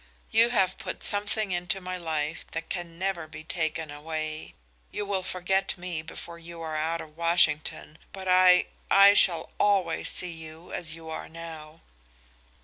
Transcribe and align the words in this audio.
"You 0.31 0.49
have 0.49 0.79
put 0.79 1.03
something 1.03 1.51
into 1.51 1.79
my 1.79 1.95
life 1.95 2.43
that 2.53 2.69
can 2.71 2.97
never 2.97 3.27
be 3.27 3.43
taken 3.43 3.91
away. 3.91 4.55
You 4.89 5.05
will 5.05 5.21
forget 5.21 5.77
me 5.77 6.01
before 6.01 6.39
you 6.39 6.59
are 6.63 6.75
out 6.75 7.01
of 7.01 7.15
Washington, 7.15 7.99
but 8.11 8.27
I 8.27 8.65
I 8.89 9.13
shall 9.13 9.51
always 9.59 10.09
see 10.09 10.31
you 10.33 10.73
as 10.73 10.95
you 10.95 11.09
are 11.11 11.29
now." 11.29 11.81